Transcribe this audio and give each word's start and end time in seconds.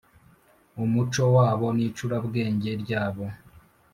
umuco 0.83 1.23
wabo 1.35 1.67
n 1.77 1.79
icurabwenge 1.87 2.71
ryabo 2.81 3.25